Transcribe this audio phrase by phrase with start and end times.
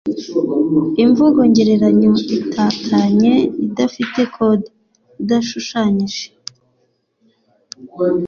[1.03, 3.33] imvugo ngereranyo itatanye-
[3.65, 4.67] idafite kode,
[5.21, 6.23] idashushanyije